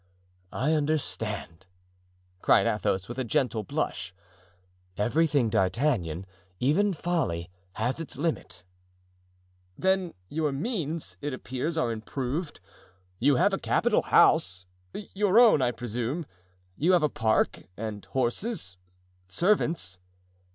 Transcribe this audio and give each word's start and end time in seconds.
"I 0.51 0.73
understand," 0.73 1.67
cried 2.41 2.65
Athos, 2.65 3.07
with 3.07 3.19
a 3.19 3.23
gentle 3.23 3.61
blush. 3.61 4.15
"Everything, 4.97 5.47
D'Artagnan, 5.47 6.25
even 6.59 6.91
folly, 6.91 7.51
has 7.73 7.99
its 7.99 8.17
limit." 8.17 8.63
"Then 9.77 10.15
your 10.27 10.51
means, 10.51 11.17
it 11.21 11.33
appears, 11.35 11.77
are 11.77 11.91
improved; 11.91 12.59
you 13.19 13.35
have 13.35 13.53
a 13.53 13.59
capital 13.59 14.01
house—your 14.01 15.37
own, 15.39 15.61
I 15.61 15.69
presume? 15.69 16.25
You 16.75 16.93
have 16.93 17.03
a 17.03 17.07
park, 17.07 17.67
and 17.77 18.03
horses, 18.05 18.77
servants." 19.27 19.99